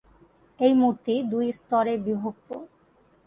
[0.59, 2.49] এই মূর্তি দুই স্তরে বিভক্ত।